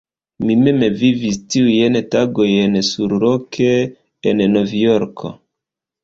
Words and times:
Mi 0.49 0.53
mem 0.59 0.83
vivis 1.01 1.35
tiujn 1.55 1.97
tagojn 2.15 2.77
surloke 2.87 3.67
en 4.31 4.41
Novjorko. 4.55 5.31